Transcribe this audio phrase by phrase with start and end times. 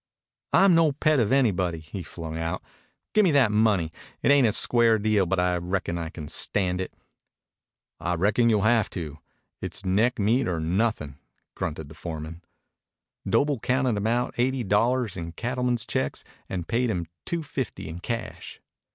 [0.51, 2.63] "I'm no pet of anybody," he flung out.
[3.13, 3.91] "Gimme that money.
[4.23, 6.91] It ain't a square deal, but I reckon I can stand it."
[7.99, 9.19] "I reckon you'll have to.
[9.61, 11.19] It's neck meat or nothin',"
[11.53, 12.41] grunted the foreman.
[13.29, 17.99] Doble counted him out eighty dollars in cattlemen's checks and paid him two fifty in
[17.99, 18.59] cash.